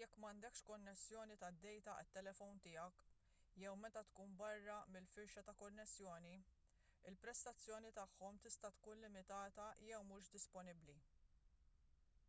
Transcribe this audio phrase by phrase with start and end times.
[0.00, 6.36] jekk m'għandekx konnessjoni tad-dejta għat-telefon tiegħek jew meta tkun barra mill-firxa ta' konnessjoni
[7.12, 10.98] il-prestazzjoni tagħhom tista' tkun limitata jew mhux disponibbli